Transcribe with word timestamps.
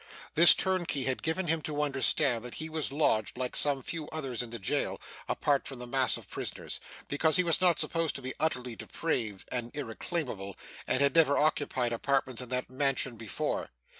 This 0.33 0.55
turnkey 0.55 1.03
had 1.03 1.21
given 1.21 1.45
him 1.45 1.61
to 1.61 1.83
understand 1.83 2.43
that 2.43 2.55
he 2.55 2.69
was 2.71 2.91
lodged, 2.91 3.37
like 3.37 3.55
some 3.55 3.83
few 3.83 4.07
others 4.07 4.41
in 4.41 4.49
the 4.49 4.57
jail, 4.57 4.99
apart 5.29 5.67
from 5.67 5.77
the 5.77 5.85
mass 5.85 6.17
of 6.17 6.27
prisoners; 6.27 6.79
because 7.07 7.35
he 7.35 7.43
was 7.43 7.61
not 7.61 7.77
supposed 7.77 8.15
to 8.15 8.21
be 8.23 8.33
utterly 8.39 8.75
depraved 8.75 9.47
and 9.51 9.69
irreclaimable, 9.77 10.57
and 10.87 11.01
had 11.01 11.13
never 11.13 11.37
occupied 11.37 11.93
apartments 11.93 12.41
in 12.41 12.49
that 12.49 12.67
mansion 12.67 13.15
before. 13.15 13.69